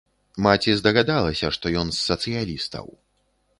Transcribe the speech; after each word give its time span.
Маці 0.45 0.73
здагадалася, 0.79 1.47
што 1.59 1.65
ён 1.83 1.87
з 1.97 2.01
сацыялістаў. 2.09 2.93